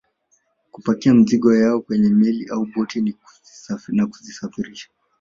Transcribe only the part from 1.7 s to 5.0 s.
kwenye meli au boti na kuzisafirisha